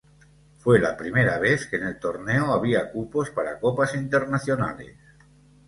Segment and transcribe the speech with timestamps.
[0.57, 4.97] Fue la primera vez que en el Torneo había cupos para Copas Internacionales.